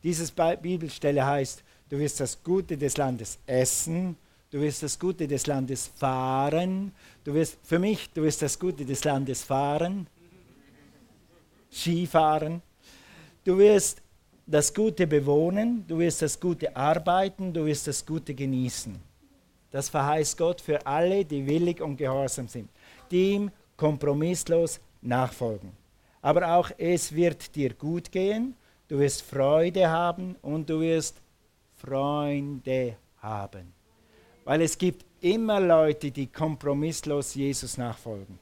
[0.03, 4.17] Diese Bibelstelle heißt, du wirst das Gute des Landes essen,
[4.55, 6.93] du wirst das Gute des Landes fahren,
[7.25, 10.07] du wirst, für mich, du wirst das Gute des Landes fahren,
[11.73, 12.63] Skifahren,
[13.43, 14.01] du wirst
[14.47, 18.95] das Gute bewohnen, du wirst das Gute arbeiten, du wirst das Gute genießen.
[19.73, 22.71] Das verheißt Gott für alle, die willig und gehorsam sind,
[23.11, 25.73] die ihm kompromisslos nachfolgen.
[26.23, 28.55] Aber auch es wird dir gut gehen,
[28.87, 31.21] du wirst Freude haben und du wirst
[31.75, 33.84] Freunde haben.
[34.45, 38.39] Weil es gibt immer Leute, die kompromisslos Jesus nachfolgen.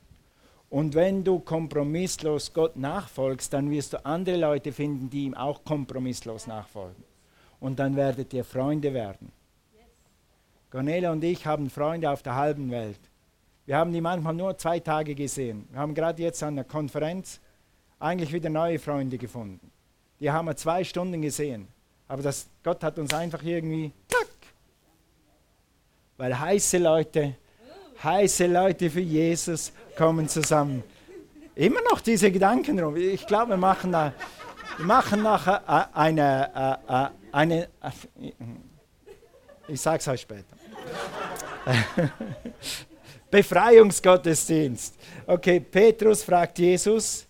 [0.69, 5.65] Und wenn du kompromisslos Gott nachfolgst, dann wirst du andere Leute finden, die ihm auch
[5.65, 7.05] kompromisslos nachfolgen.
[7.61, 9.31] Und dann werdet ihr Freunde werden.
[10.71, 12.99] Cornelia und ich haben Freunde auf der halben Welt.
[13.67, 15.69] Wir haben die manchmal nur zwei Tage gesehen.
[15.71, 17.39] Wir haben gerade jetzt an der Konferenz
[18.01, 19.71] eigentlich wieder neue Freunde gefunden.
[20.19, 21.69] Die haben wir zwei Stunden gesehen.
[22.09, 24.27] Aber das, Gott hat uns einfach irgendwie, zack,
[26.17, 27.37] weil heiße Leute
[28.03, 30.83] heiße Leute für Jesus kommen zusammen.
[31.55, 32.97] Immer noch diese Gedanken rum.
[32.97, 34.13] Ich glaube, wir machen, wir
[34.79, 37.69] machen nachher eine, äh, eine,
[39.69, 40.57] ich sage es euch später.
[43.31, 44.95] Befreiungsgottesdienst.
[45.27, 47.27] Okay, Petrus fragt Jesus,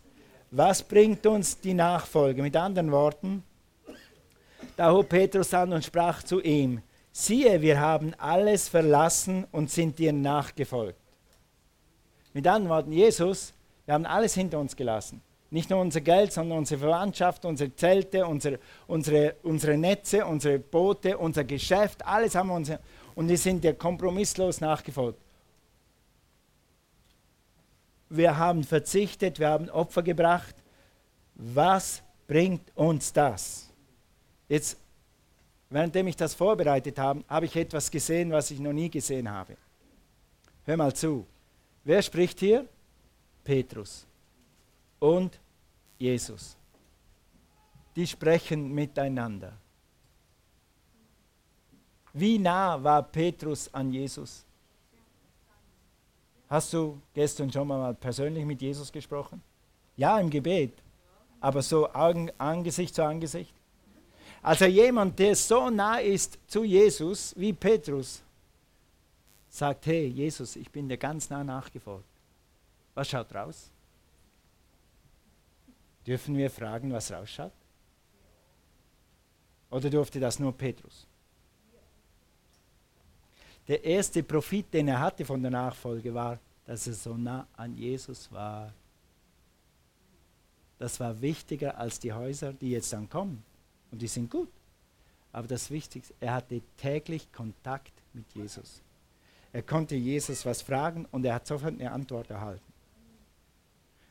[0.50, 2.42] was bringt uns die Nachfolge?
[2.42, 3.42] Mit anderen Worten,
[4.76, 6.80] da hob Petrus an und sprach zu ihm,
[7.12, 10.98] siehe, wir haben alles verlassen und sind dir nachgefolgt.
[12.32, 13.52] Mit anderen Worten, Jesus,
[13.84, 15.20] wir haben alles hinter uns gelassen.
[15.50, 21.18] Nicht nur unser Geld, sondern unsere Verwandtschaft, unsere Zelte, unsere, unsere, unsere Netze, unsere Boote,
[21.18, 22.72] unser Geschäft, alles haben wir uns.
[23.14, 25.20] Und wir sind dir kompromisslos nachgefolgt.
[28.08, 30.54] Wir haben verzichtet, wir haben Opfer gebracht.
[31.34, 33.68] Was bringt uns das?
[34.48, 34.78] Jetzt
[35.72, 39.56] Währenddem ich das vorbereitet habe, habe ich etwas gesehen, was ich noch nie gesehen habe.
[40.66, 41.26] Hör mal zu.
[41.82, 42.68] Wer spricht hier?
[43.42, 44.06] Petrus
[44.98, 45.40] und
[45.98, 46.58] Jesus.
[47.96, 49.54] Die sprechen miteinander.
[52.12, 54.44] Wie nah war Petrus an Jesus?
[56.50, 59.42] Hast du gestern schon mal persönlich mit Jesus gesprochen?
[59.96, 60.74] Ja, im Gebet.
[61.40, 63.54] Aber so Angesicht zu Angesicht?
[64.42, 68.22] Also jemand, der so nah ist zu Jesus wie Petrus,
[69.48, 72.04] sagt, hey Jesus, ich bin dir ganz nah nachgefolgt.
[72.94, 73.70] Was schaut raus?
[76.04, 77.52] Dürfen wir fragen, was rausschaut?
[79.70, 81.06] Oder durfte das nur Petrus?
[83.68, 87.76] Der erste Profit, den er hatte von der Nachfolge, war, dass er so nah an
[87.76, 88.72] Jesus war.
[90.78, 93.44] Das war wichtiger als die Häuser, die jetzt dann kommen.
[93.92, 94.48] Und die sind gut.
[95.32, 98.82] Aber das Wichtigste, er hatte täglich Kontakt mit Jesus.
[99.52, 102.72] Er konnte Jesus was fragen und er hat sofort eine Antwort erhalten.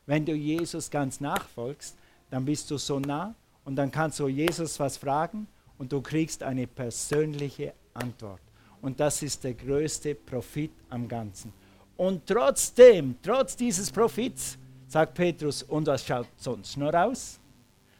[0.05, 1.95] Wenn du Jesus ganz nachfolgst,
[2.29, 6.43] dann bist du so nah und dann kannst du Jesus was fragen und du kriegst
[6.43, 8.41] eine persönliche Antwort.
[8.81, 11.53] Und das ist der größte Profit am Ganzen.
[11.97, 17.39] Und trotzdem, trotz dieses Profits, sagt Petrus, und was schaut sonst noch raus?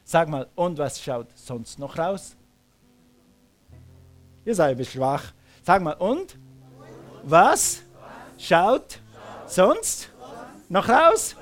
[0.04, 2.36] Sag mal, und was schaut sonst noch raus?
[4.44, 5.32] Ihr seid schwach.
[5.62, 6.36] Sag mal, und?
[7.22, 7.82] Was
[8.38, 8.98] schaut
[9.46, 10.10] sonst
[10.68, 11.36] noch raus?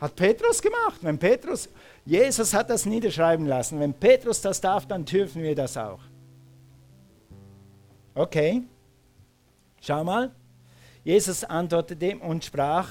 [0.00, 0.98] Hat Petrus gemacht.
[1.00, 1.68] Wenn Petrus,
[2.04, 3.80] Jesus hat das niederschreiben lassen.
[3.80, 6.00] Wenn Petrus das darf, dann dürfen wir das auch.
[8.14, 8.62] Okay.
[9.80, 10.34] Schau mal.
[11.04, 12.90] Jesus antwortete ihm und sprach,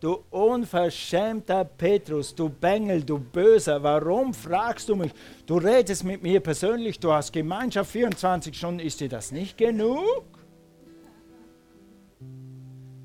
[0.00, 5.12] du unverschämter Petrus, du Bengel, du Böser, warum fragst du mich?
[5.46, 10.24] Du redest mit mir persönlich, du hast Gemeinschaft 24 Stunden, ist dir das nicht genug?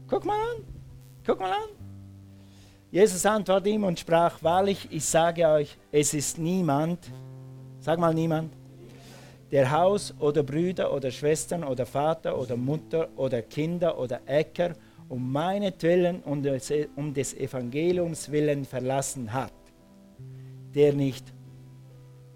[0.07, 0.65] Guck mal an,
[1.25, 1.69] guck mal an.
[2.91, 6.99] Jesus antwortete ihm und sprach, wahrlich, ich sage euch, es ist niemand,
[7.79, 8.51] sag mal niemand,
[9.49, 14.73] der Haus oder Brüder oder Schwestern oder Vater oder Mutter oder Kinder oder Äcker
[15.11, 16.47] um meinetwillen und
[16.95, 19.53] um des Evangeliums willen verlassen hat,
[20.73, 21.25] der nicht,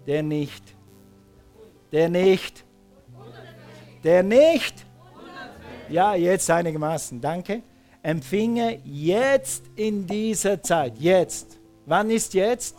[0.06, 0.62] der nicht,
[1.90, 2.64] der nicht,
[4.04, 4.86] der nicht,
[5.88, 7.62] ja, jetzt einigermaßen, danke
[8.06, 11.58] empfinge jetzt in dieser Zeit, jetzt.
[11.86, 12.76] Wann ist jetzt?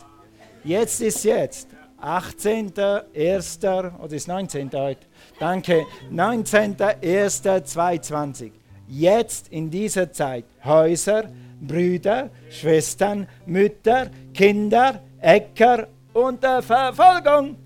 [0.64, 1.68] Jetzt ist jetzt.
[2.00, 3.98] 18.01.
[3.98, 4.70] oder ist 19.
[4.72, 5.06] heute?
[5.38, 5.84] Danke.
[6.10, 8.52] 19.01.2020.
[8.88, 10.44] Jetzt in dieser Zeit.
[10.64, 17.56] Häuser, Brüder, Schwestern, Mütter, Kinder, Äcker unter Verfolgung.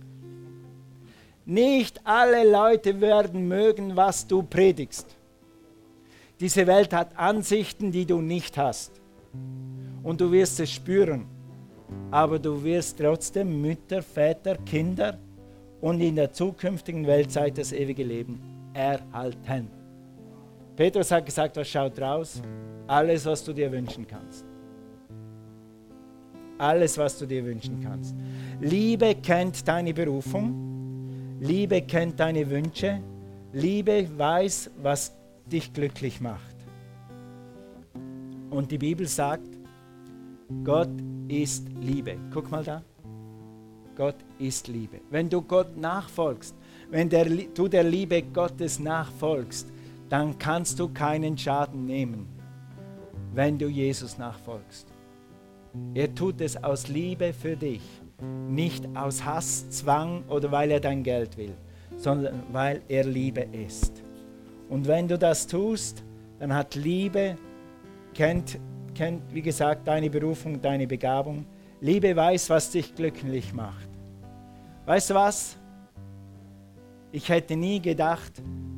[1.44, 5.06] Nicht alle Leute werden mögen, was du predigst.
[6.40, 9.00] Diese Welt hat Ansichten, die du nicht hast.
[10.02, 11.26] Und du wirst es spüren.
[12.10, 15.18] Aber du wirst trotzdem Mütter, Väter, Kinder
[15.80, 18.40] und in der zukünftigen Weltzeit das ewige Leben
[18.72, 19.81] erhalten.
[20.76, 22.40] Petrus hat gesagt, was schaut raus?
[22.86, 24.44] Alles, was du dir wünschen kannst.
[26.58, 28.14] Alles, was du dir wünschen kannst.
[28.60, 31.38] Liebe kennt deine Berufung.
[31.40, 33.00] Liebe kennt deine Wünsche.
[33.52, 35.12] Liebe weiß, was
[35.46, 36.56] dich glücklich macht.
[38.50, 39.48] Und die Bibel sagt,
[40.64, 40.90] Gott
[41.28, 42.16] ist Liebe.
[42.32, 42.82] Guck mal da.
[43.96, 45.00] Gott ist Liebe.
[45.10, 46.54] Wenn du Gott nachfolgst,
[46.90, 49.66] wenn der, du der Liebe Gottes nachfolgst,
[50.12, 52.28] dann kannst du keinen Schaden nehmen,
[53.32, 54.86] wenn du Jesus nachfolgst.
[55.94, 57.80] Er tut es aus Liebe für dich,
[58.46, 61.54] nicht aus Hass, Zwang oder weil er dein Geld will,
[61.96, 64.02] sondern weil er Liebe ist.
[64.68, 66.04] Und wenn du das tust,
[66.38, 67.38] dann hat Liebe,
[68.12, 68.58] kennt,
[68.94, 71.46] kennt, wie gesagt, deine Berufung, deine Begabung.
[71.80, 73.88] Liebe weiß, was dich glücklich macht.
[74.84, 75.56] Weißt du was?
[77.12, 78.32] Ich hätte nie gedacht,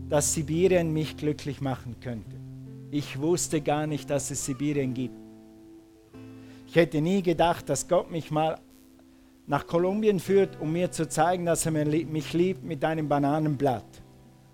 [0.08, 2.36] dass Sibirien mich glücklich machen könnte.
[2.90, 5.14] Ich wusste gar nicht, dass es Sibirien gibt.
[6.66, 8.58] Ich hätte nie gedacht, dass Gott mich mal
[9.46, 14.02] nach Kolumbien führt, um mir zu zeigen, dass er mich liebt mit einem Bananenblatt.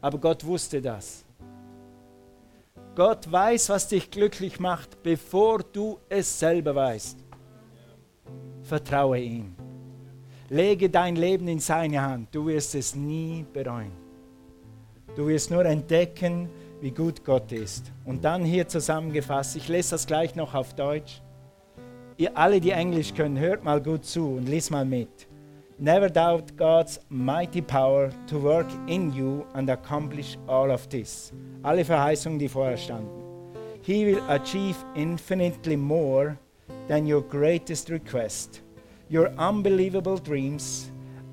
[0.03, 1.25] Aber Gott wusste das.
[2.95, 7.25] Gott weiß, was dich glücklich macht, bevor du es selber weißt.
[8.63, 9.55] Vertraue ihm.
[10.53, 12.35] Lege dein Leben in seine Hand.
[12.35, 13.93] Du wirst es nie bereuen.
[15.15, 16.49] Du wirst nur entdecken,
[16.81, 17.93] wie gut Gott ist.
[18.05, 21.23] Und dann hier zusammengefasst, ich lese das gleich noch auf Deutsch.
[22.17, 25.29] Ihr alle, die Englisch können, hört mal gut zu und lies mal mit.
[25.79, 31.33] Never doubt God's mighty power to work in you and accomplish all of this.
[31.63, 33.09] Alle Verheißungen, die vorher standen.
[33.83, 36.37] He will achieve infinitely more
[36.89, 38.63] than your greatest request,
[39.11, 40.91] your unbelievable dreams,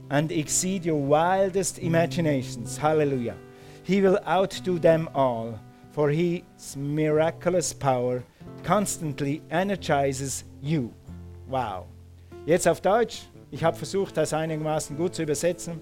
[0.09, 2.77] and exceed your wildest imaginations.
[2.77, 3.35] Hallelujah.
[3.83, 5.59] He will outdo them all.
[5.97, 8.23] for his miraculous power
[8.63, 10.93] constantly energizes you.
[11.49, 11.87] Wow.
[12.45, 13.23] Jetzt auf Deutsch.
[13.49, 15.81] Ich habe versucht, das einigermaßen gut zu übersetzen.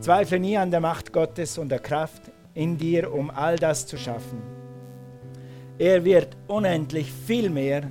[0.00, 2.22] Zweifle nie an der Macht Gottes und der Kraft
[2.54, 4.40] in dir, um all das zu schaffen.
[5.78, 7.82] Er wird unendlich viel mehr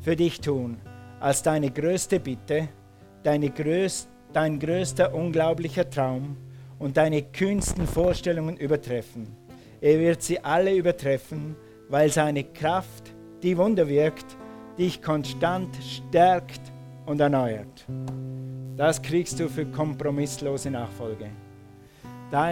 [0.00, 0.78] für dich tun,
[1.20, 2.70] als deine größte Bitte,
[3.24, 6.36] deine größ dein größter unglaublicher Traum
[6.78, 9.28] und deine kühnsten Vorstellungen übertreffen.
[9.80, 11.56] Er wird sie alle übertreffen,
[11.88, 14.36] weil seine Kraft, die Wunder wirkt,
[14.76, 16.60] dich konstant stärkt
[17.06, 17.86] und erneuert.
[18.76, 21.30] Das kriegst du für kompromisslose Nachfolge.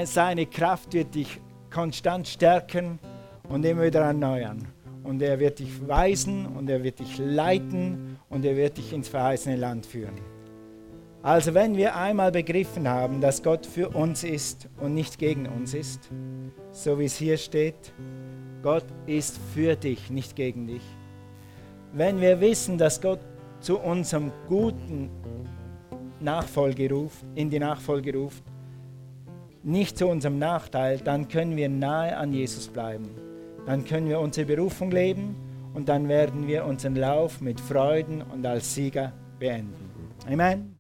[0.05, 3.01] Seine Kraft wird dich konstant stärken
[3.49, 4.69] und immer wieder erneuern.
[5.03, 9.09] Und er wird dich weisen und er wird dich leiten und er wird dich ins
[9.09, 10.32] verheißene Land führen.
[11.23, 15.73] Also wenn wir einmal begriffen haben, dass Gott für uns ist und nicht gegen uns
[15.73, 16.11] ist,
[16.73, 17.95] so wie es hier steht,
[18.63, 20.83] Gott ist für dich, nicht gegen dich.
[21.93, 23.21] Wenn wir wissen, dass Gott
[23.61, 25.11] zu unserem guten
[26.19, 28.43] Nachfolge ruft, in die Nachfolge ruft,
[29.63, 33.11] nicht zu unserem Nachteil, dann können wir nahe an Jesus bleiben.
[33.67, 35.37] Dann können wir unsere Berufung leben
[35.75, 39.91] und dann werden wir unseren Lauf mit Freuden und als Sieger beenden.
[40.29, 40.71] Amen.